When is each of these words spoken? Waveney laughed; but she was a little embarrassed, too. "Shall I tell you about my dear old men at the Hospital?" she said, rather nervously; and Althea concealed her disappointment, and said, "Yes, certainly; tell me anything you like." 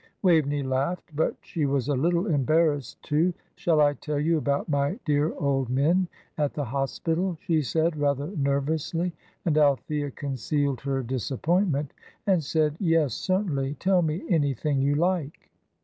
Waveney 0.23 0.63
laughed; 0.63 1.15
but 1.15 1.35
she 1.41 1.67
was 1.67 1.87
a 1.87 1.93
little 1.95 2.25
embarrassed, 2.25 2.99
too. 3.03 3.35
"Shall 3.53 3.79
I 3.81 3.93
tell 3.93 4.17
you 4.19 4.35
about 4.39 4.67
my 4.67 4.97
dear 5.05 5.31
old 5.35 5.69
men 5.69 6.07
at 6.39 6.55
the 6.55 6.65
Hospital?" 6.65 7.37
she 7.41 7.61
said, 7.61 7.95
rather 7.95 8.25
nervously; 8.35 9.13
and 9.45 9.59
Althea 9.59 10.09
concealed 10.09 10.81
her 10.81 11.03
disappointment, 11.03 11.93
and 12.25 12.43
said, 12.43 12.77
"Yes, 12.79 13.13
certainly; 13.13 13.75
tell 13.75 14.01
me 14.01 14.23
anything 14.27 14.81
you 14.81 14.95
like." 14.95 15.51